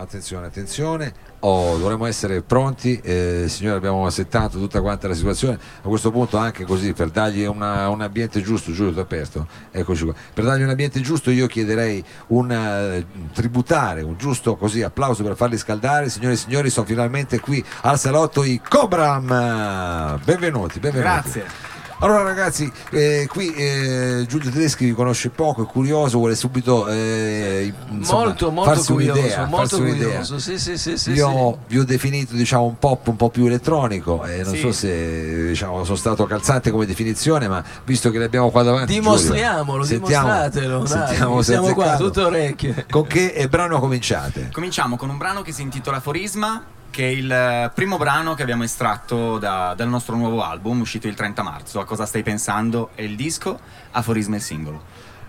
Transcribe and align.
Attenzione, 0.00 0.46
attenzione, 0.46 1.12
oh, 1.40 1.76
dovremmo 1.76 2.06
essere 2.06 2.40
pronti, 2.40 2.98
eh, 3.02 3.44
signore 3.48 3.76
abbiamo 3.76 4.08
settato 4.08 4.58
tutta 4.58 4.80
quanta 4.80 5.08
la 5.08 5.14
situazione, 5.14 5.58
a 5.82 5.86
questo 5.88 6.10
punto 6.10 6.38
anche 6.38 6.64
così 6.64 6.94
per 6.94 7.10
dargli 7.10 7.44
una, 7.44 7.86
un 7.90 8.00
ambiente 8.00 8.40
giusto, 8.40 8.72
Giulio 8.72 8.94
ti 8.94 8.98
aperto, 8.98 9.46
eccoci 9.70 10.04
qua, 10.04 10.14
per 10.32 10.44
dargli 10.44 10.62
un 10.62 10.70
ambiente 10.70 11.02
giusto 11.02 11.30
io 11.30 11.46
chiederei 11.46 12.02
un 12.28 12.50
uh, 12.50 13.28
tributare, 13.34 14.00
un 14.00 14.16
giusto 14.16 14.56
così 14.56 14.80
applauso 14.80 15.22
per 15.22 15.36
farli 15.36 15.58
scaldare, 15.58 16.08
signore 16.08 16.32
e 16.32 16.38
signori 16.38 16.70
sono 16.70 16.86
finalmente 16.86 17.38
qui 17.38 17.62
al 17.82 17.98
salotto 17.98 18.42
i 18.42 18.58
Cobram, 18.66 20.18
benvenuti, 20.24 20.80
benvenuti. 20.80 21.30
Grazie. 21.30 21.69
Allora 22.02 22.22
ragazzi, 22.22 22.70
eh, 22.92 23.26
qui 23.28 23.52
eh, 23.52 24.24
Giulio 24.26 24.50
Tedeschi 24.50 24.86
vi 24.86 24.92
conosce 24.94 25.28
poco, 25.28 25.64
è 25.64 25.66
curioso, 25.66 26.16
vuole 26.16 26.34
subito 26.34 26.88
eh, 26.88 27.70
insomma, 27.90 28.24
molto, 28.24 28.50
molto 28.50 28.70
farsi 28.72 28.92
curioso, 28.92 29.20
un'idea. 29.20 29.38
molto 29.44 29.56
farsi 29.56 29.74
un'idea. 29.82 30.06
curioso. 30.08 30.38
Sì, 30.38 30.58
sì, 30.58 30.78
sì, 30.78 30.96
sì, 30.96 31.10
Io 31.12 31.58
vi 31.66 31.78
ho 31.78 31.84
definito 31.84 32.34
diciamo, 32.34 32.64
un 32.64 32.78
pop 32.78 33.06
un 33.08 33.16
po' 33.16 33.28
più 33.28 33.44
elettronico 33.44 34.24
e 34.24 34.42
non 34.42 34.54
Sì. 34.54 34.60
so 34.60 34.72
se 34.72 35.46
diciamo, 35.48 35.84
sono 35.84 35.96
stato 35.98 36.24
calzante 36.24 36.70
come 36.70 36.86
definizione, 36.86 37.48
ma 37.48 37.62
visto 37.84 38.10
che 38.10 38.16
le 38.18 38.24
abbiamo 38.24 38.50
qua 38.50 38.62
davanti, 38.62 38.94
Dimostriamolo, 38.94 39.82
Giulio, 39.82 39.98
sentiamo- 39.98 40.26
dimostratelo. 40.28 40.78
dai, 40.78 40.88
sentiamo 41.06 41.42
se 41.42 41.52
siamo 41.52 41.74
qua, 41.74 41.96
tutte 41.96 42.20
orecchie. 42.22 42.86
Con 42.88 43.06
che 43.06 43.26
eh, 43.26 43.46
brano 43.48 43.78
cominciate? 43.78 44.48
Cominciamo 44.52 44.96
con 44.96 45.10
un 45.10 45.18
brano 45.18 45.42
che 45.42 45.52
si 45.52 45.60
intitola 45.60 46.00
Forisma, 46.00 46.64
che 46.90 47.04
è 47.04 47.10
il 47.10 47.30
eh, 47.30 47.70
primo 47.74 47.96
brano 47.96 48.34
che 48.34 48.42
abbiamo 48.42 48.64
estratto 48.64 49.38
da- 49.38 49.74
dal 49.76 49.88
nostro 49.88 50.16
nuovo 50.16 50.42
album, 50.42 50.80
uscito 50.80 51.06
il 51.06 51.14
30 51.14 51.42
marzo. 51.42 51.80
A 51.80 51.84
cosa 51.84 52.04
stai 52.06 52.22
pensando? 52.22 52.90
È 52.94 53.02
il 53.02 53.16
disco, 53.16 53.58
Aforisma 53.92 54.34
è 54.34 54.38
il 54.38 54.44
singolo. 54.44 54.82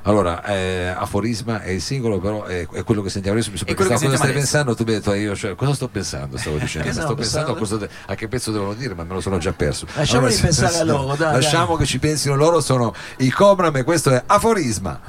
Allora, 0.04 0.44
eh, 0.46 0.88
Aforisma 0.88 1.62
è 1.62 1.70
il 1.70 1.82
singolo, 1.82 2.20
però 2.20 2.46
è, 2.46 2.68
è 2.68 2.84
quello 2.84 3.04
che 3.04 3.10
sentiamo 3.12 3.38
adesso. 3.38 3.52
Perché 3.52 3.76
quello 3.76 3.92
che 3.92 3.98
stavo- 3.98 4.12
cosa 4.12 4.24
stai 4.24 4.34
sentiamo 4.34 4.34
pensando? 4.40 4.76
Tu 4.76 4.84
mi 4.84 4.90
hai 4.90 4.96
detto, 4.98 5.14
eh, 5.14 5.20
io, 5.20 5.36
cioè, 5.36 5.54
cosa 5.56 5.74
sto 5.76 5.88
pensando? 5.90 6.38
Stavo 6.38 6.58
dicendo, 6.60 6.88
Che 6.88 6.94
sto 6.94 7.14
pensando 7.14 7.52
a, 7.52 7.56
cosa 7.56 7.78
pensando? 7.78 8.04
a 8.12 8.16
che 8.16 8.28
pezzo 8.28 8.52
devono 8.52 8.74
dire, 8.74 8.96
ma 8.96 9.04
me 9.04 9.14
lo 9.14 9.22
sono 9.22 9.38
già 9.38 9.54
perso. 9.54 9.86
Lasciamoli 9.94 10.32
se- 10.34 10.42
pensare 10.42 10.78
a 10.80 10.84
loro, 10.84 11.16
dai, 11.16 11.34
Lasciamo 11.34 11.76
che 11.76 11.86
ci 11.86 12.00
pensino 12.00 12.36
loro, 12.36 12.62
sono 12.62 12.96
i 13.18 13.30
Cobram 13.30 13.76
e 13.78 13.84
questo 13.84 14.10
è 14.10 14.24
Aforisma. 14.26 15.00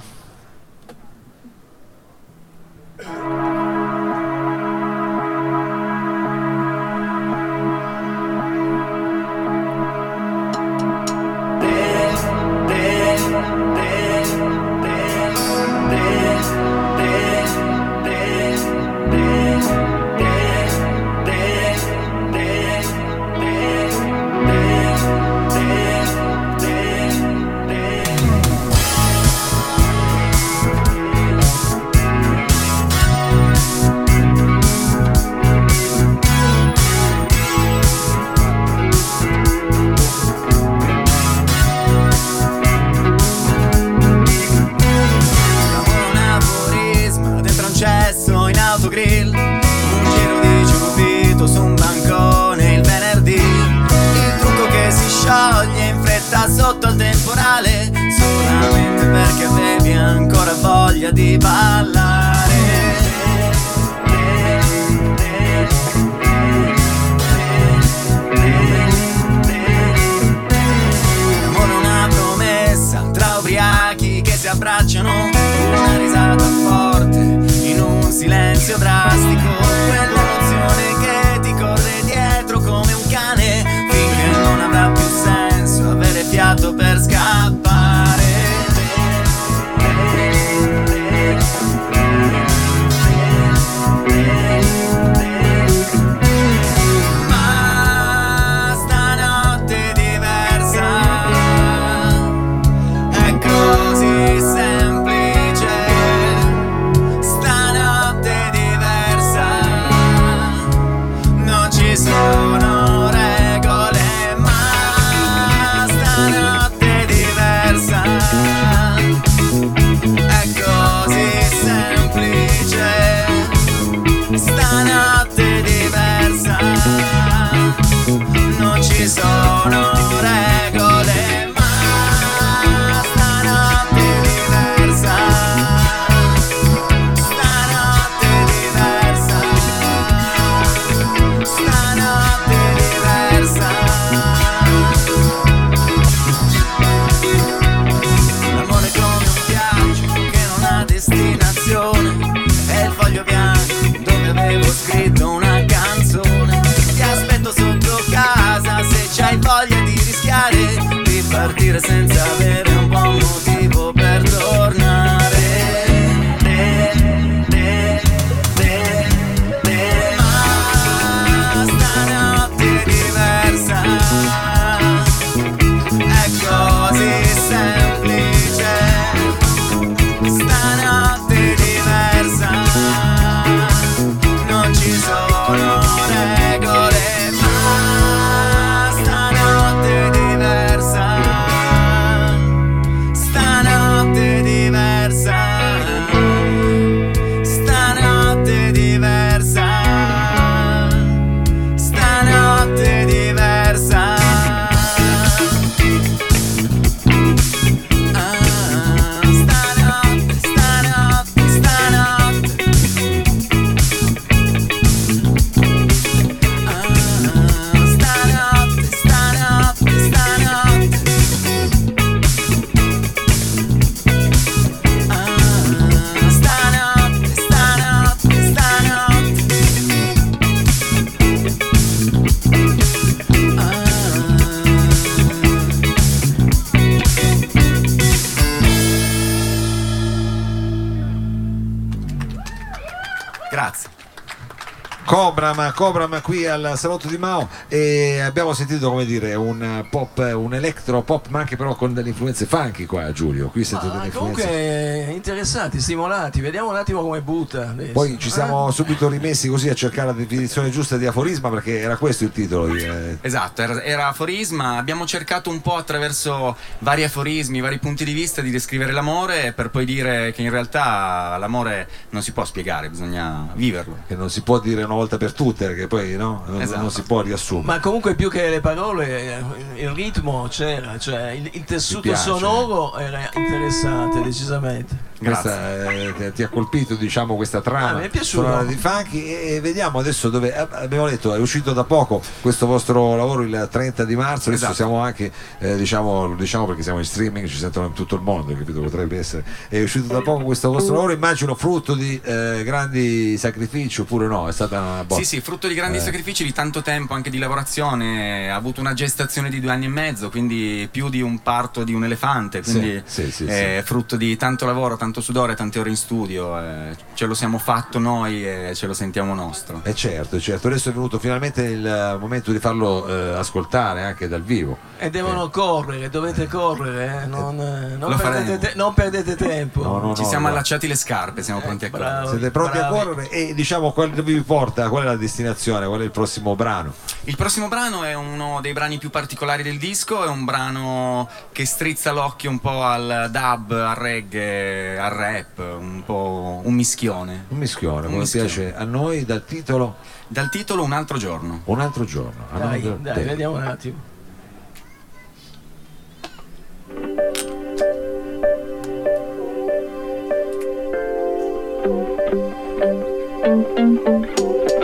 Qui 246.22 246.46
al 246.46 246.72
salotto 246.76 247.08
di 247.08 247.18
Mao 247.18 247.48
e 247.68 248.20
abbiamo 248.20 248.52
sentito 248.54 248.88
come 248.90 249.04
dire 249.04 249.34
un 249.34 249.84
pop, 249.90 250.18
un 250.34 250.54
electro 250.54 251.02
pop 251.02 251.26
ma 251.28 251.40
anche 251.40 251.56
però 251.56 251.74
con 251.74 251.92
delle 251.92 252.08
influenze 252.10 252.46
funky 252.46 252.86
qua 252.86 253.12
Giulio, 253.12 253.48
qui 253.48 253.64
sento 253.64 253.86
delle 253.88 254.00
Ah, 254.02 254.04
influenze. 254.06 254.42
comunque 254.42 255.12
interessati, 255.14 255.80
stimolati, 255.80 256.40
vediamo 256.40 256.70
un 256.70 256.76
attimo 256.76 257.02
come 257.02 257.20
butta. 257.20 257.70
adesso. 257.70 257.92
Poi 257.92 258.16
ci 258.18 258.30
siamo 258.30 258.68
Eh? 258.68 258.72
subito 258.72 259.08
rimessi 259.08 259.48
così 259.48 259.68
a 259.68 259.74
cercare 259.74 260.08
la 260.08 260.12
definizione 260.12 260.70
giusta 260.70 260.96
di 260.96 261.06
aforisma 261.06 261.50
perché 261.50 261.78
era 261.80 261.96
questo 261.96 262.24
il 262.24 262.32
titolo. 262.32 262.74
eh, 262.74 263.18
Esatto, 263.20 263.62
era, 263.62 263.82
era 263.82 264.08
aforisma. 264.08 264.76
Abbiamo 264.76 265.06
cercato 265.06 265.50
un 265.50 265.60
po' 265.60 265.76
attraverso 265.76 266.56
vari 266.80 267.04
aforismi, 267.04 267.60
vari 267.60 267.78
punti 267.78 268.04
di 268.04 268.12
vista 268.12 268.40
di 268.40 268.50
descrivere 268.50 268.92
l'amore 268.92 269.52
per 269.52 269.70
poi 269.70 269.84
dire 269.84 270.32
che 270.32 270.42
in 270.42 270.50
realtà 270.50 271.36
l'amore 271.38 271.88
non 272.10 272.22
si 272.22 272.32
può 272.32 272.44
spiegare, 272.44 272.88
bisogna 272.90 273.48
viverlo. 273.54 273.96
che 274.06 274.14
non 274.14 274.30
si 274.30 274.42
può 274.42 274.58
dire 274.60 274.82
una 274.82 274.94
volta 274.94 275.16
per 275.16 275.32
tutte 275.32 275.66
perché 275.66 275.86
poi 275.86 276.11
no, 276.16 276.42
non, 276.46 276.60
Esatto. 276.60 276.80
non 276.80 276.90
si 276.90 277.02
può 277.02 277.20
riassumere. 277.20 277.66
Ma 277.66 277.80
comunque 277.80 278.14
più 278.14 278.30
che 278.30 278.48
le 278.48 278.60
parole, 278.60 279.36
eh, 279.76 279.82
il 279.82 279.90
ritmo 279.90 280.46
c'era, 280.48 280.98
cioè 280.98 281.30
il, 281.30 281.50
il 281.52 281.64
tessuto 281.64 282.14
sonoro 282.14 282.96
era 282.96 283.28
interessante, 283.34 284.22
decisamente. 284.22 285.10
Questa, 285.30 285.90
eh, 285.90 286.32
ti- 286.32 286.42
ha 286.42 286.48
colpito 286.48 286.94
diciamo 286.94 287.36
questa 287.36 287.58
Ah, 287.58 287.62
trama 287.62 287.98
mi 287.98 288.04
è 288.06 288.08
piaciuto. 288.08 288.64
di 288.64 288.74
Funky 288.74 289.24
e, 289.26 289.60
vediamo 289.60 289.98
adesso 289.98 290.28
dove 290.30 290.54
eh, 290.54 290.66
abbiamo 290.70 291.08
detto 291.08 291.34
è 291.34 291.38
uscito 291.38 291.72
da 291.72 291.84
poco 291.84 292.22
questo 292.40 292.66
vostro 292.66 293.14
lavoro 293.16 293.42
il 293.42 293.68
30 293.70 294.04
di 294.04 294.16
marzo 294.16 294.48
adesso 294.48 294.64
Esatto. 294.64 294.74
siamo 294.74 294.98
anche 295.00 295.30
eh, 295.58 295.76
diciamo, 295.76 296.34
diciamo 296.34 296.66
perché 296.66 296.82
siamo 296.82 296.98
in 296.98 297.04
streaming 297.04 297.46
ci 297.46 297.56
sentono 297.56 297.86
in 297.86 297.92
tutto 297.92 298.16
il 298.16 298.22
mondo 298.22 298.54
capito 298.56 298.80
potrebbe 298.80 299.18
essere 299.18 299.44
è 299.68 299.80
uscito 299.82 300.12
da 300.12 300.20
poco 300.22 300.44
questo 300.44 300.70
vostro 300.70 300.94
lavoro 300.94 301.12
immagino 301.12 301.54
frutto 301.54 301.94
di 301.94 302.20
eh, 302.22 302.62
grandi 302.64 303.36
sacrifici 303.38 304.00
oppure 304.00 304.26
no 304.26 304.48
è 304.48 304.52
stata 304.52 304.80
una 304.80 305.04
botta 305.04 305.20
Sì, 305.22 305.24
sì, 305.26 305.40
frutto 305.40 305.68
di 305.68 305.74
grandi 305.74 305.98
Eh. 305.98 306.00
sacrifici, 306.00 306.44
di 306.44 306.52
tanto 306.52 306.82
tempo 306.82 307.14
anche 307.14 307.30
di 307.30 307.38
lavorazione. 307.38 308.50
Ha 308.50 308.54
avuto 308.54 308.80
una 308.80 308.92
gestazione 308.94 309.50
di 309.50 309.60
due 309.60 309.70
anni 309.70 309.86
e 309.86 309.88
mezzo, 309.88 310.30
quindi 310.30 310.88
più 310.90 311.08
di 311.08 311.20
un 311.20 311.42
parto 311.42 311.84
di 311.84 311.92
un 311.94 312.04
elefante. 312.04 312.62
Quindi 312.62 313.02
Sì, 313.04 313.24
sì, 313.24 313.30
sì, 313.32 313.44
è 313.44 313.82
frutto 313.84 314.16
di 314.16 314.36
tanto 314.36 314.66
lavoro, 314.66 314.96
tanto 314.96 315.11
sudore, 315.20 315.54
tante 315.54 315.78
ore 315.78 315.90
in 315.90 315.96
studio. 315.96 316.58
eh, 316.58 316.96
ce 317.14 317.26
lo 317.26 317.34
siamo 317.34 317.58
fatto 317.58 317.98
noi 317.98 318.46
e 318.46 318.72
ce 318.74 318.86
lo 318.86 318.94
sentiamo 318.94 319.34
nostro. 319.34 319.80
Eh 319.84 319.94
certo, 319.94 320.40
certo, 320.40 320.68
adesso 320.68 320.88
è 320.88 320.92
venuto 320.92 321.18
finalmente 321.18 321.62
il 321.62 321.86
eh, 321.86 322.16
momento 322.18 322.50
di 322.52 322.58
farlo 322.58 323.06
eh, 323.06 323.34
ascoltare 323.38 324.02
anche 324.02 324.28
dal 324.28 324.42
vivo. 324.42 324.78
E 324.98 325.10
devono 325.10 325.50
correre, 325.50 326.08
dovete 326.08 326.46
correre, 326.46 327.22
eh, 327.22 327.26
non, 327.26 327.58
eh, 327.60 327.96
non 327.96 328.16
perdete, 328.16 328.58
te- 328.58 328.72
non 328.76 328.94
perdete 328.94 329.36
tempo. 329.36 329.82
No, 329.82 329.98
no, 329.98 330.14
Ci 330.14 330.22
no, 330.22 330.28
siamo 330.28 330.46
no. 330.46 330.52
allacciati 330.52 330.86
le 330.86 330.94
scarpe, 330.94 331.42
siamo 331.42 331.60
pronti 331.60 331.84
a 331.86 331.90
correre. 331.90 332.28
Siete 332.28 332.50
pronti 332.50 332.78
Bravi. 332.78 332.96
a 332.98 333.02
correre 333.04 333.28
e 333.30 333.54
diciamo 333.54 333.92
qual- 333.92 334.10
vi 334.10 334.40
porta, 334.42 334.88
qual 334.88 335.02
è 335.02 335.06
la 335.06 335.16
destinazione, 335.16 335.86
qual 335.86 336.00
è 336.00 336.04
il 336.04 336.10
prossimo 336.10 336.54
brano? 336.54 336.92
Il 337.24 337.36
prossimo 337.36 337.68
brano 337.68 338.04
è 338.04 338.14
uno 338.14 338.60
dei 338.60 338.72
brani 338.72 338.98
più 338.98 339.10
particolari 339.10 339.62
del 339.62 339.78
disco, 339.78 340.24
è 340.24 340.28
un 340.28 340.44
brano 340.44 341.28
che 341.52 341.64
strizza 341.66 342.12
l'occhio 342.12 342.50
un 342.50 342.58
po' 342.60 342.82
al 342.84 343.28
dub, 343.30 343.72
al 343.72 343.94
reggae, 343.96 344.98
al 345.02 345.10
rap, 345.10 345.58
un 345.58 346.02
po' 346.04 346.60
un 346.64 346.74
mischione. 346.74 347.46
Un 347.48 347.58
mischione, 347.58 348.00
Un 348.02 348.06
come 348.06 348.18
mischione. 348.18 348.46
piace 348.46 348.74
a 348.74 348.84
noi 348.84 349.24
dal 349.24 349.44
titolo 349.44 349.96
Dal 350.28 350.48
titolo 350.48 350.84
Un 350.84 350.92
altro 350.92 351.18
giorno. 351.18 351.60
Un 351.64 351.80
altro 351.80 352.04
giorno. 352.04 352.46
Dai, 352.56 352.80
dai, 352.82 352.98
Day. 353.00 353.24
vediamo 353.24 353.56
un 353.56 353.62
attimo. 353.64 354.10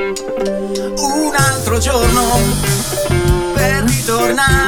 Un 0.00 1.34
altro 1.36 1.78
giorno 1.78 2.22
per 3.54 3.82
ritornare, 3.84 4.67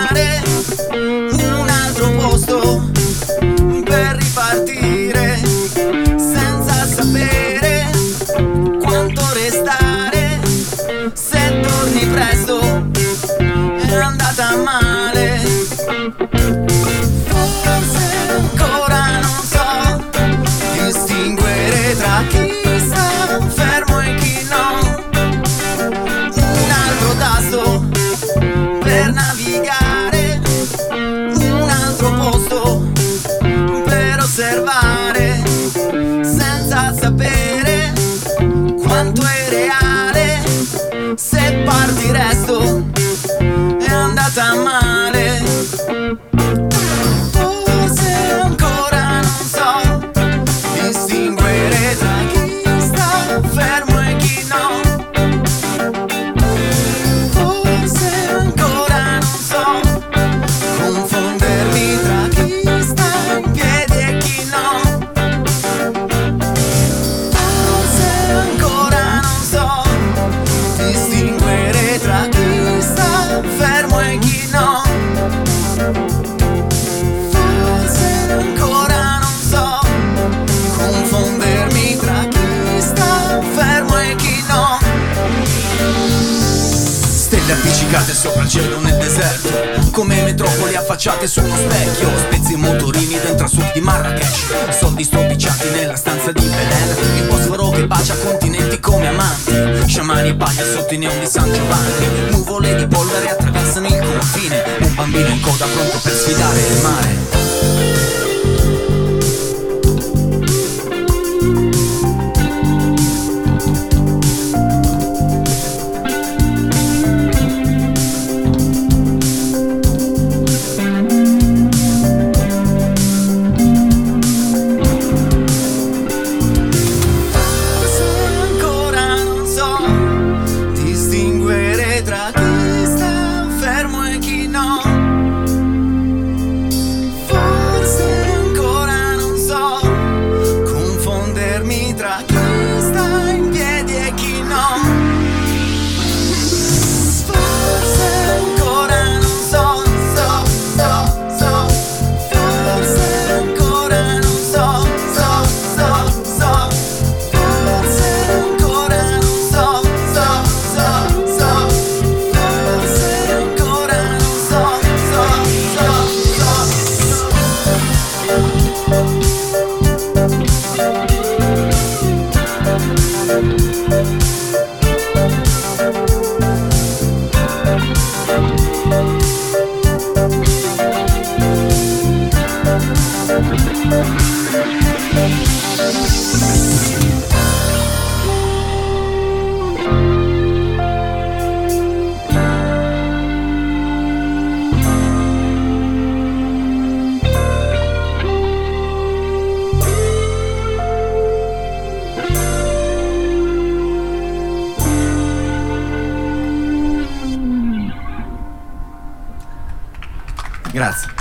affacciate 90.90 91.28
su 91.28 91.40
uno 91.40 91.56
specchio. 91.56 92.08
Spezzi 92.18 92.56
motorini 92.56 93.16
dentro 93.20 93.46
a 93.46 93.48
suc 93.48 93.72
di 93.72 93.80
Marrakesh. 93.80 94.46
Soldi 94.76 95.04
stropicciati 95.04 95.68
nella 95.70 95.94
stanza 95.94 96.32
di 96.32 96.44
Belen. 96.44 97.16
Il 97.16 97.26
Bosforo 97.28 97.70
che 97.70 97.86
bacia 97.86 98.16
continenti 98.16 98.80
come 98.80 99.06
amanti. 99.06 99.52
Sciamani 99.86 100.30
e 100.30 100.34
paglia 100.34 100.64
sotto 100.64 100.92
i 100.94 100.98
neon 100.98 101.20
di 101.20 101.26
San 101.26 101.52
Giovanni. 101.52 102.30
Nuvole 102.30 102.74
di 102.74 102.86
polvere 102.88 103.30
attraversano 103.30 103.86
il 103.86 103.98
confine. 103.98 104.64
Un 104.80 104.94
bambino 104.96 105.28
in 105.28 105.40
coda 105.40 105.66
pronto 105.66 106.00
per 106.02 106.12
sfidare 106.12 106.58
il 106.58 106.80
mare 106.82 107.59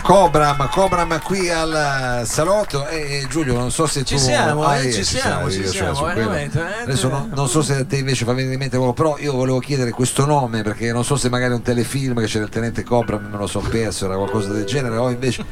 Cobram, 0.10 0.68
Cobram 0.72 1.22
qui 1.22 1.52
al 1.52 2.24
salotto 2.26 2.88
e 2.88 3.28
Giulio 3.30 3.54
non 3.54 3.70
so 3.70 3.86
se 3.86 4.04
Ci 4.04 4.16
tu 4.16 4.20
siamo, 4.20 4.64
Ah, 4.64 4.80
eh, 4.80 4.88
eh, 4.88 4.92
ci 4.92 5.04
siamo, 5.04 5.52
ci 5.52 5.68
siamo, 5.68 6.00
quello. 6.00 6.16
veramente, 6.16 6.60
eh, 6.60 6.82
Adesso 6.82 7.08
eh. 7.10 7.12
non, 7.12 7.32
non 7.32 7.48
so 7.48 7.62
se 7.62 7.76
a 7.76 7.86
te 7.86 7.98
invece 7.98 8.26
fa 8.26 8.34
venire 8.34 8.54
in 8.54 8.60
mente 8.60 8.80
però 8.96 9.20
io 9.20 9.34
volevo 9.34 9.60
chiedere 9.60 9.92
questo 9.92 10.26
nome 10.26 10.64
perché 10.64 10.92
non 10.92 11.06
so 11.06 11.16
se 11.16 11.30
magari 11.30 11.54
un 11.54 11.62
telefilm 11.62 12.20
che 12.22 12.26
c'era 12.26 12.46
il 12.46 12.50
tenente 12.50 12.82
Cobram, 12.82 13.24
me 13.30 13.38
lo 13.38 13.46
so 13.46 13.60
perso, 13.60 14.06
era 14.06 14.16
qualcosa 14.16 14.52
del 14.52 14.66
genere, 14.66 14.98
o 14.98 15.12
invece 15.12 15.46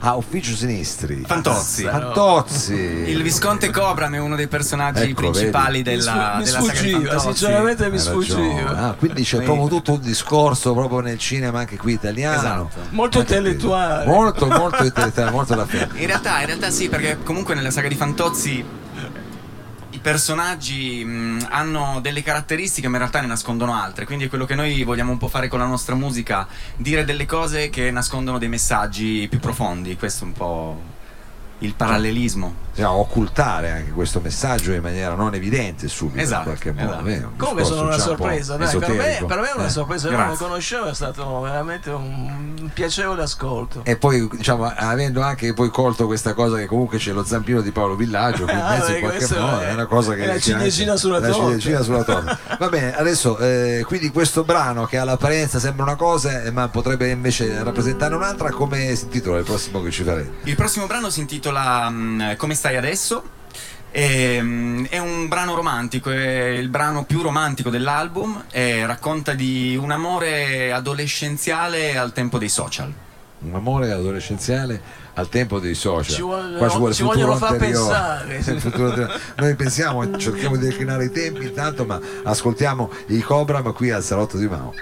Ah, 0.00 0.14
Ufficio 0.14 0.54
Sinistri. 0.54 1.24
Fantozzi. 1.26 1.82
Fantozzi. 1.82 2.72
Il 2.74 3.22
Visconte 3.22 3.70
Cobram 3.70 4.14
è 4.14 4.18
uno 4.18 4.36
dei 4.36 4.46
personaggi 4.46 5.02
Ecco, 5.02 5.14
principali 5.22 5.78
Mi 5.78 5.82
della, 5.82 6.36
mi 6.38 6.44
della 6.44 6.60
sfuggiva, 6.60 7.18
sinceramente 7.18 7.90
mi 7.90 7.98
sfuggiva. 7.98 8.76
Ah, 8.76 8.92
quindi 8.92 9.24
c'è 9.24 9.42
proprio 9.42 9.66
tutto 9.66 9.92
un 9.94 10.00
discorso 10.00 10.72
proprio 10.72 11.00
nel 11.00 11.18
cinema 11.18 11.58
anche 11.60 11.76
qui 11.76 11.94
italiano. 11.94 12.36
Esatto. 12.68 12.90
Molto 12.90 13.18
Anche 13.18 13.36
intellettuale. 13.36 14.06
Molto, 14.06 14.46
molto 14.46 14.84
intellettuale, 14.84 15.30
molto 15.32 15.54
da 15.56 15.66
fare. 15.66 15.88
In 15.94 16.06
realtà, 16.06 16.40
in 16.40 16.46
realtà 16.46 16.70
sì, 16.70 16.88
perché 16.88 17.18
comunque 17.24 17.56
nella 17.56 17.72
saga 17.72 17.88
di 17.88 17.96
Fantozzi 17.96 18.64
personaggi 20.10 21.04
mh, 21.04 21.48
hanno 21.50 22.00
delle 22.00 22.22
caratteristiche 22.22 22.88
ma 22.88 22.94
in 22.94 23.00
realtà 23.00 23.20
ne 23.20 23.26
nascondono 23.26 23.74
altre, 23.74 24.06
quindi 24.06 24.24
è 24.24 24.28
quello 24.28 24.46
che 24.46 24.54
noi 24.54 24.82
vogliamo 24.82 25.12
un 25.12 25.18
po' 25.18 25.28
fare 25.28 25.48
con 25.48 25.58
la 25.58 25.66
nostra 25.66 25.94
musica, 25.94 26.48
dire 26.76 27.04
delle 27.04 27.26
cose 27.26 27.68
che 27.68 27.90
nascondono 27.90 28.38
dei 28.38 28.48
messaggi 28.48 29.26
più 29.28 29.38
profondi, 29.38 29.96
questo 29.96 30.24
è 30.24 30.26
un 30.28 30.32
po' 30.32 30.80
il 31.60 31.74
parallelismo. 31.74 32.66
Bisogna 32.78 32.92
occultare 32.94 33.72
anche 33.72 33.90
questo 33.90 34.20
messaggio 34.20 34.70
in 34.72 34.80
maniera 34.82 35.14
non 35.14 35.34
evidente 35.34 35.88
subito 35.88 36.20
Esatto, 36.20 36.50
in 36.50 36.56
qualche 36.58 36.72
modo. 36.72 37.08
esatto. 37.08 37.08
eh, 37.08 37.28
discorso 37.36 37.64
sono 37.64 37.80
una 37.80 37.90
già 37.90 37.96
un 37.96 38.00
sorpresa, 38.02 38.56
dai, 38.56 38.78
per, 38.78 38.90
me, 38.90 39.24
per 39.26 39.40
me 39.40 39.50
è 39.50 39.54
una 39.56 39.66
Eh. 39.66 39.70
sorpresa, 39.70 40.06
io 40.06 40.12
non 40.12 40.20
lo 40.20 40.26
grazie. 40.28 40.46
conoscevo, 40.46 40.86
è 40.86 40.94
stato 40.94 41.40
veramente 41.40 41.90
un 41.90 42.70
piacevole 42.72 43.22
ascolto. 43.22 43.80
E 43.84 43.96
poi 43.96 44.28
diciamo 44.30 44.72
avendo 44.76 45.22
anche 45.22 45.52
poi 45.54 45.70
colto 45.70 46.06
questa 46.06 46.34
cosa 46.34 46.56
che 46.56 46.66
comunque 46.66 46.98
c'è 46.98 47.10
lo 47.10 47.24
zampino 47.24 47.60
di 47.62 47.72
Paolo 47.72 47.96
Villaggio 47.96 48.44
in 48.48 48.50
Ah, 48.50 48.68
mezzo 48.76 48.86
in 48.90 48.92
beh, 48.94 49.00
qualche 49.00 49.26
modo 49.40 49.58
è- 49.60 49.66
è 49.66 49.72
una 49.72 49.86
cosa 49.86 50.14
che 50.14 50.22
è 50.22 50.26
la 50.26 50.32
che 50.34 50.40
ciliegina 50.40 50.96
sulla 50.96 51.18
la 51.18 51.26
torta. 51.30 51.42
ciliegina 51.46 51.80
sulla 51.82 52.04
torta. 52.04 52.38
Va 52.60 52.68
bene, 52.68 52.96
adesso 52.96 53.38
eh, 53.38 53.82
quindi 53.88 54.10
questo 54.12 54.44
brano 54.44 54.86
che 54.86 54.98
all'apparenza 54.98 55.58
sembra 55.58 55.82
una 55.82 55.96
cosa 55.96 56.42
eh, 56.44 56.52
ma 56.52 56.68
potrebbe 56.68 57.08
invece 57.10 57.60
rappresentare 57.64 58.14
un'altra, 58.14 58.50
come 58.52 58.94
si 58.94 59.04
intitola 59.06 59.38
il 59.38 59.44
prossimo 59.44 59.82
che 59.82 59.90
ci 59.90 60.04
farete? 60.04 60.32
Il 60.44 60.54
prossimo 60.54 60.86
brano 60.86 61.10
si 61.10 61.18
intitola 61.18 61.46
mh, 61.52 62.36
Come 62.36 62.54
stai 62.54 62.76
adesso? 62.76 63.36
E, 63.90 64.40
mh, 64.42 64.86
è 64.90 64.98
un 64.98 65.28
brano 65.28 65.54
romantico, 65.54 66.10
è 66.10 66.46
il 66.48 66.68
brano 66.68 67.04
più 67.04 67.22
romantico 67.22 67.70
dell'album 67.70 68.44
e 68.50 68.84
racconta 68.86 69.32
di 69.32 69.76
un 69.80 69.90
amore 69.90 70.72
adolescenziale 70.72 71.96
al 71.96 72.12
tempo 72.12 72.38
dei 72.38 72.48
social. 72.50 72.92
Un 73.40 73.54
amore 73.54 73.92
adolescenziale 73.92 74.80
al 75.14 75.28
tempo 75.28 75.58
dei 75.60 75.74
social. 75.74 76.14
Ci 76.14 76.22
vuole- 76.22 76.58
Qua 76.58 76.68
vuole 76.68 76.92
ci 76.92 77.02
il 77.02 77.08
futuro 77.08 77.26
vogliono 77.26 77.38
far 77.38 77.52
anteriore. 77.52 77.86
pensare. 78.34 78.36
Il 78.54 78.60
futuro 78.60 78.86
anteriore. 78.88 79.20
Noi 79.36 79.54
pensiamo, 79.54 80.16
cerchiamo 80.18 80.56
di 80.56 80.66
declinare 80.68 81.04
i 81.06 81.10
tempi 81.10 81.44
intanto, 81.46 81.84
ma 81.84 82.00
ascoltiamo 82.24 82.90
i 83.08 83.20
Cobram 83.20 83.72
qui 83.72 83.90
al 83.90 84.02
salotto 84.02 84.36
di 84.36 84.46
Mao. 84.48 84.74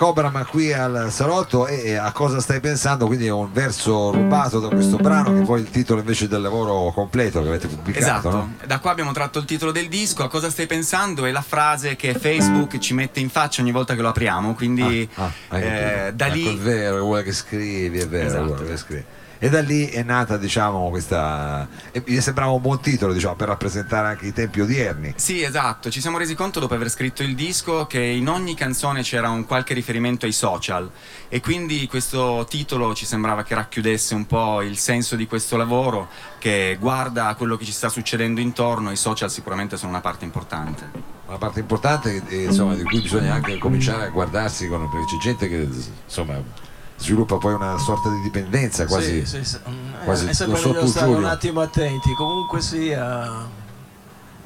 Cobram, 0.00 0.46
qui 0.46 0.72
al 0.72 1.08
salotto 1.10 1.66
e 1.66 1.94
a 1.94 2.10
cosa 2.12 2.40
stai 2.40 2.58
pensando? 2.58 3.06
Quindi 3.06 3.26
è 3.26 3.30
un 3.30 3.52
verso 3.52 4.10
rubato 4.10 4.58
da 4.58 4.68
questo 4.68 4.96
brano 4.96 5.34
che 5.34 5.42
poi 5.42 5.60
è 5.60 5.62
il 5.62 5.68
titolo 5.68 6.00
invece 6.00 6.26
del 6.26 6.40
lavoro 6.40 6.90
completo 6.90 7.42
che 7.42 7.48
avete 7.48 7.68
pubblicato. 7.68 8.04
Esatto, 8.06 8.30
no? 8.30 8.54
da 8.64 8.78
qua 8.78 8.92
abbiamo 8.92 9.12
tratto 9.12 9.40
il 9.40 9.44
titolo 9.44 9.72
del 9.72 9.88
disco, 9.88 10.22
a 10.22 10.28
cosa 10.30 10.48
stai 10.48 10.66
pensando? 10.66 11.26
È 11.26 11.30
la 11.30 11.42
frase 11.42 11.96
che 11.96 12.14
Facebook 12.14 12.78
ci 12.78 12.94
mette 12.94 13.20
in 13.20 13.28
faccia 13.28 13.60
ogni 13.60 13.72
volta 13.72 13.94
che 13.94 14.00
lo 14.00 14.08
apriamo, 14.08 14.54
quindi 14.54 15.06
Ah, 15.16 15.30
ah, 15.48 15.58
eh, 15.58 16.12
da 16.14 16.28
Ecco, 16.28 16.34
lì... 16.34 16.54
è 16.54 16.56
vero, 16.56 16.96
è 16.96 17.06
quello 17.06 17.22
che 17.22 17.32
scrivi, 17.32 17.98
è 17.98 18.08
vero, 18.08 18.22
è 18.24 18.26
Esatto. 18.26 18.52
quello 18.54 18.70
che 18.70 18.76
scrivi. 18.78 19.04
E 19.42 19.48
da 19.48 19.62
lì 19.62 19.86
è 19.86 20.02
nata, 20.02 20.36
diciamo, 20.36 20.90
questa. 20.90 21.66
E 21.92 22.02
mi 22.06 22.20
sembrava 22.20 22.50
un 22.50 22.60
buon 22.60 22.78
titolo, 22.78 23.14
diciamo, 23.14 23.36
per 23.36 23.48
rappresentare 23.48 24.08
anche 24.08 24.26
i 24.26 24.34
tempi 24.34 24.60
odierni. 24.60 25.14
Sì, 25.16 25.42
esatto, 25.42 25.90
ci 25.90 26.02
siamo 26.02 26.18
resi 26.18 26.34
conto 26.34 26.60
dopo 26.60 26.74
aver 26.74 26.90
scritto 26.90 27.22
il 27.22 27.34
disco 27.34 27.86
che 27.86 28.02
in 28.02 28.28
ogni 28.28 28.54
canzone 28.54 29.00
c'era 29.00 29.30
un 29.30 29.46
qualche 29.46 29.72
riferimento 29.72 30.26
ai 30.26 30.32
social 30.32 30.90
e 31.30 31.40
quindi 31.40 31.86
questo 31.86 32.46
titolo 32.50 32.94
ci 32.94 33.06
sembrava 33.06 33.42
che 33.42 33.54
racchiudesse 33.54 34.14
un 34.14 34.26
po' 34.26 34.60
il 34.60 34.76
senso 34.76 35.16
di 35.16 35.26
questo 35.26 35.56
lavoro 35.56 36.08
che 36.38 36.76
guarda 36.78 37.28
a 37.28 37.34
quello 37.34 37.56
che 37.56 37.64
ci 37.64 37.72
sta 37.72 37.88
succedendo 37.88 38.40
intorno, 38.40 38.90
i 38.90 38.96
social 38.96 39.30
sicuramente 39.30 39.78
sono 39.78 39.90
una 39.90 40.02
parte 40.02 40.26
importante. 40.26 40.90
Una 41.28 41.38
parte 41.38 41.60
importante 41.60 42.22
insomma, 42.28 42.74
di 42.74 42.82
cui 42.82 43.00
bisogna 43.00 43.32
anche 43.32 43.56
cominciare 43.56 44.04
a 44.04 44.08
guardarsi 44.10 44.68
con, 44.68 44.86
perché 44.90 45.06
c'è 45.06 45.16
gente 45.16 45.48
che 45.48 45.66
insomma 46.04 46.68
sviluppa 47.00 47.36
poi 47.38 47.54
una 47.54 47.78
sorta 47.78 48.08
di 48.10 48.20
dipendenza 48.20 48.86
quasi. 48.86 49.24
Sì, 49.26 49.38
sì, 49.38 49.44
sì. 49.44 49.58
Mm, 49.68 50.04
quasi 50.04 50.26
è 50.28 50.32
sempre 50.32 50.54
non 50.54 50.62
so 50.62 50.68
meglio 50.68 50.80
tu, 50.84 50.86
stare 50.90 51.06
Giulio. 51.06 51.18
un 51.20 51.24
attimo 51.32 51.60
attenti. 51.60 52.14
Comunque 52.14 52.60
sia. 52.60 53.58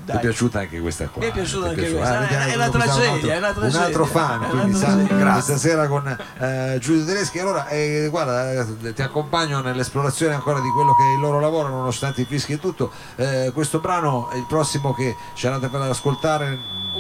Ti 0.05 0.11
è 0.11 0.15
Dai. 0.17 0.21
piaciuta 0.23 0.59
anche 0.59 0.81
questa 0.81 1.07
qua? 1.09 1.23
Mi 1.23 1.29
è 1.31 1.33
piaciuta 1.33 1.69
anche 1.69 1.81
piaciuta? 1.81 1.99
questa. 2.01 2.17
Ah, 2.19 2.21
vediamo, 2.21 2.45
È 2.45 2.55
una 2.57 2.69
tragedia, 2.69 3.35
è 3.35 3.39
una 3.39 3.49
Un 3.49 3.55
tragedia. 3.55 3.85
altro 3.87 4.05
È 4.05 4.07
fan, 4.07 4.39
una 4.39 4.49
quindi 4.49 4.75
sa, 4.79 4.85
tragedia. 4.87 5.33
questa 5.33 5.57
sera 5.57 5.89
con 5.89 6.19
eh, 6.41 6.79
Giulio 6.79 7.05
Tedeschi. 7.07 7.39
Allora, 7.39 7.69
eh, 7.69 8.09
guarda, 8.11 8.53
eh, 8.53 8.93
ti 8.93 9.01
accompagno 9.01 9.61
nell'esplorazione 9.63 10.35
ancora 10.35 10.61
di 10.61 10.69
quello 10.69 10.95
che 10.95 11.03
è 11.05 11.15
il 11.15 11.21
loro 11.21 11.41
lavoro, 11.41 11.69
nonostante 11.69 12.21
i 12.21 12.25
fischi 12.27 12.53
e 12.53 12.59
tutto. 12.61 12.91
Eh, 13.17 13.51
questo 13.55 13.79
brano 13.79 14.29
è 14.29 14.37
il 14.37 14.45
prossimo 14.47 14.93
che 14.93 15.17
ci 15.35 15.47
andate 15.47 15.69
per 15.69 15.81
ascoltare, 15.81 16.49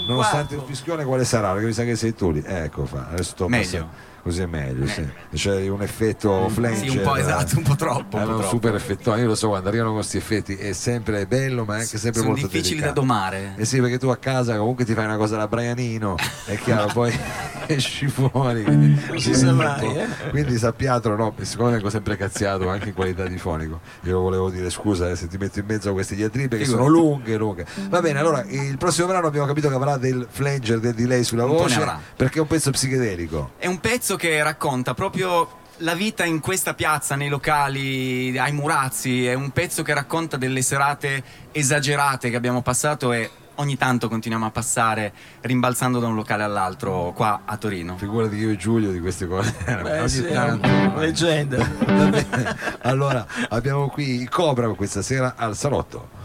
nonostante 0.06 0.54
quarto. 0.54 0.70
il 0.70 0.74
fischione, 0.74 1.04
quale 1.04 1.26
sarà? 1.26 1.50
Perché 1.52 1.66
mi 1.66 1.72
sa 1.74 1.84
che 1.84 1.96
sei 1.96 2.14
tu 2.14 2.30
lì. 2.30 2.42
Ecco, 2.42 2.86
fa. 2.86 3.08
Adesso 3.10 3.22
sto 3.32 3.48
Meglio. 3.48 3.64
passando. 3.70 4.12
Così 4.24 4.40
è 4.40 4.46
meglio, 4.46 4.86
sì. 4.86 5.00
Meglio. 5.02 5.12
C'è 5.34 5.68
un 5.68 5.82
effetto 5.82 6.48
flanger. 6.48 6.88
Sì, 6.88 6.96
un 6.96 7.04
po' 7.04 7.16
esatto, 7.16 7.58
un 7.58 7.62
po' 7.62 7.76
troppo. 7.76 8.16
È 8.16 8.22
un 8.22 8.32
un 8.32 8.42
super 8.44 8.74
effettone, 8.74 9.20
io 9.20 9.26
lo 9.26 9.34
so 9.34 9.48
quando 9.48 9.68
arrivano 9.68 9.92
questi 9.92 10.16
effetti 10.16 10.56
è 10.56 10.72
sempre 10.72 11.26
bello 11.26 11.66
ma 11.66 11.76
è 11.76 11.80
anche 11.80 11.98
sempre 11.98 12.22
sono 12.22 12.32
molto 12.32 12.46
difficili 12.46 12.80
delicato. 12.80 13.00
da 13.00 13.06
domare. 13.06 13.54
Eh 13.56 13.66
sì, 13.66 13.80
perché 13.80 13.98
tu 13.98 14.08
a 14.08 14.16
casa 14.16 14.56
comunque 14.56 14.86
ti 14.86 14.94
fai 14.94 15.04
una 15.04 15.18
cosa 15.18 15.36
da 15.36 15.46
Brianino, 15.46 16.16
è 16.46 16.56
chiaro, 16.64 16.90
poi 16.90 17.12
esci 17.66 18.08
fuori. 18.08 18.62
Non 18.64 19.18
si 19.18 19.34
sa 19.34 19.52
mai, 19.52 19.96
eh. 19.96 20.06
Quindi 20.30 20.56
sappiatelo, 20.56 21.16
no, 21.16 21.34
siccome 21.40 21.72
vengo 21.72 21.90
sempre 21.90 22.16
cazziato 22.16 22.68
anche 22.68 22.88
in 22.88 22.94
qualità 22.94 23.26
di 23.26 23.38
fonico. 23.38 23.80
Io 24.02 24.20
volevo 24.20 24.50
dire 24.50 24.70
scusa 24.70 25.10
eh, 25.10 25.16
se 25.16 25.28
ti 25.28 25.36
metto 25.36 25.58
in 25.58 25.66
mezzo 25.66 25.90
a 25.90 25.92
queste 25.92 26.14
diatribe 26.14 26.58
che 26.58 26.64
sono 26.64 26.86
lunghe, 26.86 27.36
lunghe. 27.36 27.66
Va 27.88 28.00
bene, 28.00 28.18
allora 28.18 28.44
il 28.46 28.76
prossimo 28.78 29.06
brano 29.06 29.26
abbiamo 29.26 29.46
capito 29.46 29.68
che 29.68 29.74
avrà 29.74 29.96
del 29.96 30.26
flanger, 30.28 30.80
del 30.80 30.94
delay 30.94 31.24
sulla 31.24 31.46
voce, 31.46 31.82
perché 32.16 32.38
è 32.38 32.40
un 32.40 32.46
pezzo 32.46 32.70
psichedelico. 32.70 33.52
È 33.58 33.66
un 33.66 33.80
pezzo 33.80 34.13
che 34.16 34.42
racconta 34.42 34.94
proprio 34.94 35.62
la 35.78 35.94
vita 35.94 36.24
in 36.24 36.40
questa 36.40 36.74
piazza, 36.74 37.16
nei 37.16 37.28
locali, 37.28 38.36
ai 38.38 38.52
Murazzi. 38.52 39.26
È 39.26 39.34
un 39.34 39.50
pezzo 39.50 39.82
che 39.82 39.94
racconta 39.94 40.36
delle 40.36 40.62
serate 40.62 41.22
esagerate 41.52 42.30
che 42.30 42.36
abbiamo 42.36 42.62
passato 42.62 43.12
e 43.12 43.30
ogni 43.56 43.76
tanto 43.76 44.08
continuiamo 44.08 44.46
a 44.46 44.50
passare 44.50 45.12
rimbalzando 45.42 46.00
da 46.00 46.06
un 46.06 46.14
locale 46.14 46.42
all'altro 46.42 47.12
qua 47.14 47.42
a 47.44 47.56
Torino. 47.56 47.96
Figurati 47.96 48.36
io 48.36 48.50
e 48.50 48.56
Giulio 48.56 48.90
di 48.90 49.00
queste 49.00 49.26
cose. 49.26 49.54
Beh, 49.64 50.08
sì, 50.08 50.26
tanto. 50.30 50.68
leggenda. 50.98 51.64
Allora, 52.82 53.26
abbiamo 53.48 53.88
qui 53.88 54.22
i 54.22 54.28
Cobra 54.28 54.68
questa 54.74 55.02
sera 55.02 55.34
al 55.36 55.56
salotto. 55.56 56.22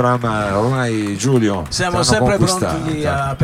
Cobram, 0.00 0.56
ormai 0.56 1.14
Giulio. 1.18 1.64
Siamo 1.68 2.02
sempre 2.02 2.38
pronti 2.38 3.04
a 3.04 3.34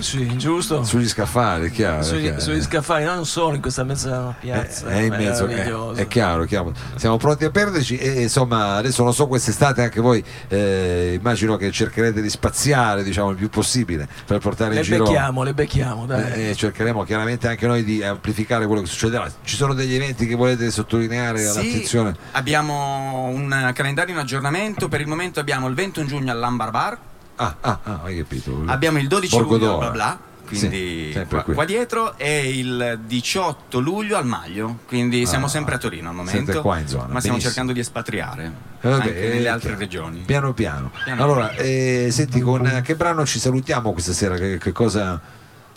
perderci, 0.00 0.36
giusto? 0.36 0.84
Sugli 0.84 1.08
scaffali, 1.08 1.70
chiaro. 1.70 2.02
Sugli, 2.02 2.22
chiaro. 2.22 2.40
sugli 2.40 2.62
scaffali, 2.62 3.04
non 3.04 3.24
solo 3.26 3.54
in 3.54 3.60
questa 3.60 3.84
mezza 3.84 4.34
piazza. 4.38 4.88
è 4.88 5.00
in 5.00 5.08
mezzo, 5.14 5.44
è, 5.44 5.48
meravigliosa. 5.48 6.00
è 6.00 6.06
chiaro, 6.06 6.42
è 6.42 6.46
chiaro. 6.46 6.72
Siamo 6.96 7.16
pronti 7.16 7.44
a 7.44 7.50
perderci 7.50 7.96
e 7.96 8.22
insomma 8.22 8.74
adesso 8.76 9.02
non 9.02 9.12
so 9.14 9.26
quest'estate 9.26 9.82
anche 9.82 10.00
voi 10.00 10.22
eh, 10.48 11.14
immagino 11.18 11.56
che 11.56 11.70
cercherete 11.70 12.20
di 12.20 12.30
spaziare 12.30 13.02
diciamo 13.02 13.30
il 13.30 13.36
più 13.36 13.48
possibile 13.48 14.08
per 14.26 14.38
portare 14.38 14.72
Le 14.74 14.80
in 14.80 14.82
giro 14.84 15.04
becchiamo, 15.04 15.42
le 15.42 15.54
becchiamo, 15.54 16.06
dai. 16.06 16.32
eh, 16.32 16.50
e 16.50 16.54
cercheremo 16.54 17.02
chiaramente 17.04 17.48
anche 17.48 17.66
noi 17.66 17.84
di 17.84 18.02
amplificare 18.02 18.66
quello 18.66 18.82
che 18.82 18.88
succederà. 18.88 19.30
Ci 19.42 19.56
sono 19.56 19.74
degli 19.74 19.94
eventi 19.94 20.26
che 20.26 20.34
volete 20.34 20.70
sottolineare 20.70 21.38
Sì, 21.38 21.46
all'attenzione? 21.46 22.16
abbiamo 22.32 23.24
un 23.24 23.70
calendario 23.74 24.14
in 24.14 24.20
aggiornamento. 24.20 24.88
Per 24.88 25.00
il 25.00 25.06
momento 25.06 25.40
abbiamo 25.40 25.68
il 25.68 25.74
21 25.74 26.06
giugno 26.06 26.32
all'Ambar 26.32 26.70
Bar, 26.70 26.98
Ah, 27.36 27.56
ah, 27.60 27.78
ah, 27.82 28.00
hai 28.04 28.16
capito. 28.18 28.62
abbiamo 28.66 28.98
il 28.98 29.08
12 29.08 29.36
Borgo 29.36 29.56
luglio 29.56 29.78
bla 29.78 29.90
bla, 29.90 30.18
quindi 30.46 31.12
Sì, 31.12 31.24
qua, 31.28 31.42
qua 31.42 31.64
dietro, 31.64 32.16
e 32.16 32.48
il 32.58 33.00
18 33.04 33.78
luglio 33.78 34.16
al 34.16 34.24
Maglio. 34.26 34.78
Quindi 34.86 35.26
siamo 35.26 35.46
Ah, 35.46 35.48
sempre 35.48 35.74
a 35.74 35.78
Torino 35.78 36.08
al 36.08 36.14
momento. 36.14 36.62
qua 36.62 36.78
in 36.78 36.86
zona, 36.88 37.02
ma 37.02 37.18
stiamo 37.20 37.36
benissimo. 37.36 37.40
cercando 37.40 37.72
di 37.72 37.80
espatriare 37.80 38.44
Eh, 38.80 38.88
vabbè, 38.88 39.02
anche 39.08 39.28
nelle 39.28 39.44
eh, 39.44 39.48
altre 39.48 39.68
chiaro. 39.70 39.78
regioni. 39.82 40.18
Piano 40.20 40.52
piano. 40.54 40.90
Piano 41.04 41.22
allora, 41.22 41.52
eh, 41.56 42.08
senti, 42.10 42.40
con 42.40 42.66
eh, 42.66 42.80
che 42.82 42.94
brano 42.94 43.26
ci 43.26 43.38
salutiamo 43.38 43.92
questa 43.92 44.12
sera? 44.12 44.36
Che, 44.36 44.58
che 44.58 44.72
cosa. 44.72 45.20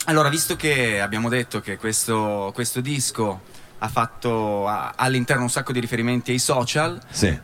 Allora, 0.05 0.29
visto 0.29 0.55
che 0.55 1.01
abbiamo 1.01 1.27
detto 1.29 1.59
che 1.59 1.75
questo, 1.77 2.51
questo 2.53 2.79
disco 2.79 3.41
ha 3.79 3.87
fatto 3.89 4.65
all'interno 4.67 5.43
un 5.43 5.49
sacco 5.49 5.71
di 5.73 5.79
riferimenti 5.79 6.31
ai 6.31 6.39
social, 6.39 6.99
Sì. 7.11 7.37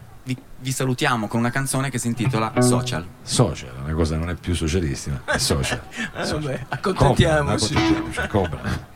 Vi, 0.65 0.71
salutiamo 0.71 1.28
con 1.28 1.39
una 1.39 1.51
canzone 1.51 1.91
che 1.91 1.99
si 1.99 2.08
intitola 2.08 2.51
Social. 2.60 3.06
Social, 3.21 3.71
una 3.84 3.93
cosa 3.93 4.17
non 4.17 4.30
è 4.30 4.36
più 4.36 4.56
socialistica, 4.56 5.21
è 5.25 5.38
social. 5.38 5.80
Social. 6.23 6.41
vabbè, 6.41 6.41
Cobra, 6.41 6.67
accontentiamoci. 6.69 7.73
accontentiamoci, 7.75 8.28
Cobra. 8.28 8.93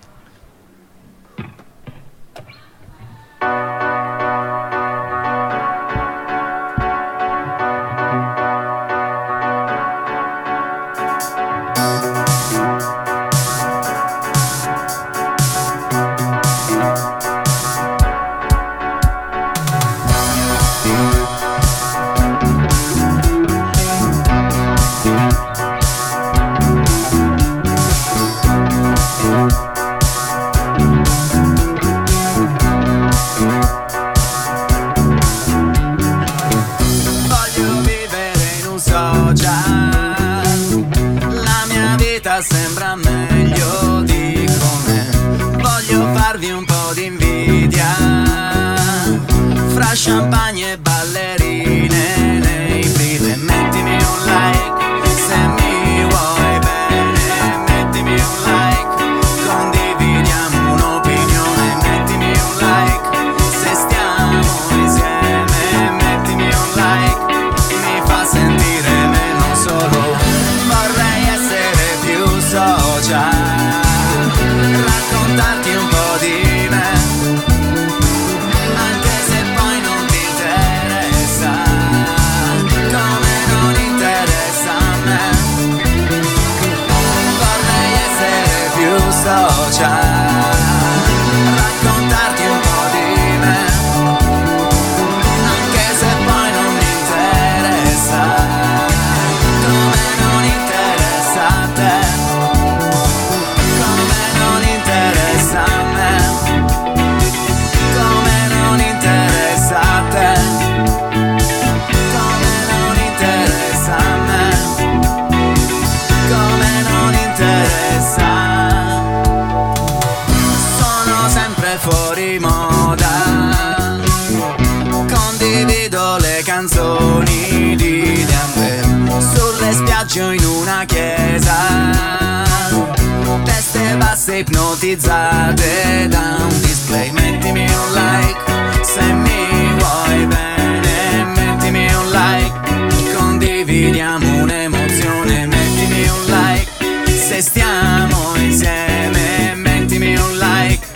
Ipnotizzate 134.90 136.08
da 136.08 136.38
un 136.40 136.62
display. 136.62 137.12
Mettimi 137.12 137.62
un 137.62 137.94
like 137.94 138.84
se 138.84 139.02
mi 139.02 139.74
vuoi 139.78 140.26
bene. 140.26 141.26
Mettimi 141.36 141.94
un 141.94 142.10
like, 142.10 143.14
condividiamo 143.16 144.42
un'emozione. 144.42 145.46
Mettimi 145.46 146.08
un 146.08 146.26
like 146.26 146.68
se 147.06 147.42
stiamo 147.42 148.34
insieme. 148.38 149.54
Mettimi 149.56 150.16
un 150.16 150.38
like, 150.38 150.88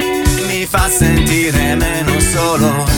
mi 0.47 0.65
fa 0.65 0.89
sentire 0.89 1.75
meno 1.75 2.19
solo. 2.19 2.92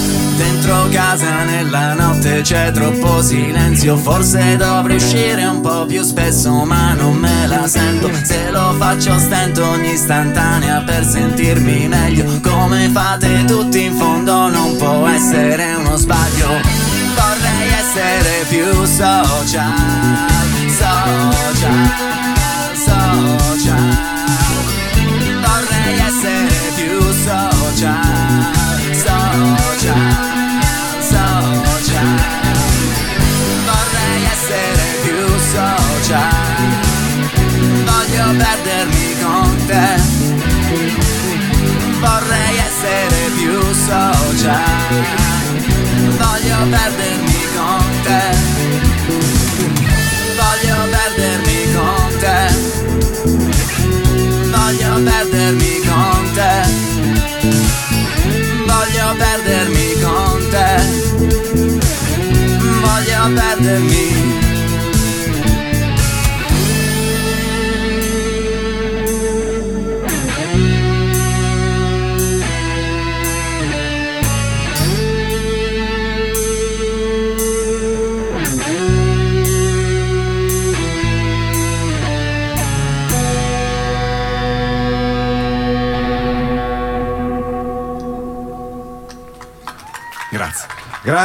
Casa 1.15 1.45
nella 1.45 1.93
notte 1.93 2.41
c'è 2.41 2.71
troppo 2.71 3.21
silenzio. 3.21 3.95
Forse 3.95 4.57
dovrei 4.57 4.97
uscire 4.97 5.45
un 5.45 5.61
po' 5.61 5.85
più 5.85 6.03
spesso 6.03 6.51
ma 6.65 6.91
non 6.91 7.15
me 7.15 7.47
la 7.47 7.65
sento. 7.67 8.11
Se 8.21 8.49
lo 8.51 8.73
faccio 8.77 9.17
stento 9.17 9.65
ogni 9.65 9.93
istantanea 9.93 10.81
per 10.81 11.05
sentirmi 11.05 11.87
meglio. 11.87 12.41
Come 12.41 12.89
fate 12.89 13.45
tutti 13.45 13.85
in 13.85 13.95
fondo 13.95 14.49
non 14.49 14.75
può 14.75 15.07
essere 15.07 15.75
uno 15.75 15.95
sbaglio. 15.95 16.49
Vorrei 16.49 17.69
essere 17.79 18.45
più 18.49 18.83
Social 18.83 19.71
Social 20.67 22.14
Voglio 46.45 46.69
perdermi 46.69 47.41
con 47.55 47.85
te. 48.03 48.21
Voglio 50.37 50.77
perdermi 50.93 51.59
con 51.73 52.09
te. 52.19 52.39
Voglio 54.51 54.91
perdermi 55.03 55.75
con 55.87 56.23
te. 56.35 56.53
Voglio 58.67 59.15
perdermi 59.17 59.87
con 60.01 60.49
te. 60.51 60.69
Voglio 62.79 63.21
perdermi 63.33 64.04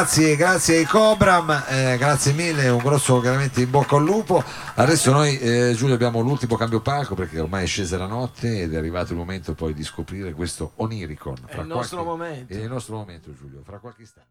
Grazie, 0.01 0.35
grazie 0.35 0.77
ai 0.79 0.85
Cobram, 0.87 1.65
eh, 1.69 1.99
grazie 1.99 2.33
mille, 2.33 2.71
un 2.71 2.79
grosso 2.79 3.21
veramente 3.21 3.61
in 3.61 3.69
bocca 3.69 3.97
al 3.97 4.03
lupo. 4.03 4.43
Adesso 4.77 5.13
noi 5.13 5.39
eh, 5.39 5.75
Giulio 5.77 5.95
abbiamo 5.95 6.21
l'ultimo 6.21 6.57
cambio 6.57 6.81
palco 6.81 7.15
perché 7.15 7.39
ormai 7.39 7.65
è 7.65 7.67
scesa 7.67 7.99
la 7.99 8.07
notte 8.07 8.63
ed 8.63 8.73
è 8.73 8.79
arrivato 8.79 9.13
il 9.13 9.19
momento 9.19 9.53
poi 9.53 9.75
di 9.75 9.85
scoprire 9.85 10.33
questo 10.33 10.73
Oniricon. 10.77 11.37
È 11.45 11.61
il 11.61 11.67
nostro 11.67 12.03
qualche- 12.03 12.23
momento. 12.25 12.55
È 12.55 12.57
il 12.57 12.69
nostro 12.71 12.97
momento 12.97 13.31
Giulio, 13.35 13.61
fra 13.63 13.77
qualche 13.77 14.01
istante. 14.01 14.29